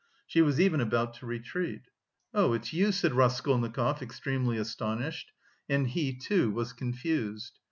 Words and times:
She 0.25 0.41
was 0.41 0.59
even 0.59 0.81
about 0.81 1.13
to 1.17 1.27
retreat. 1.27 1.83
"Oh... 2.33 2.53
it's 2.53 2.73
you!" 2.73 2.91
said 2.91 3.13
Raskolnikov, 3.13 4.01
extremely 4.01 4.57
astonished, 4.57 5.31
and 5.69 5.85
he, 5.87 6.11
too, 6.17 6.49
was 6.49 6.73
confused. 6.73 7.59